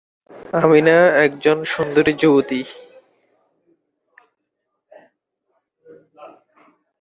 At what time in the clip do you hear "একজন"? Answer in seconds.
1.25-1.57